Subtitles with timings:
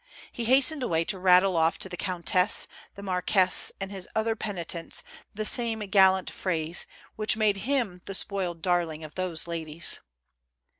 [0.31, 5.03] He hastened away to rattle ofl' to the countess, the marquise and his other penitents
[5.35, 9.99] the same gallant phrase, which made him the spoiled darling of those ladies.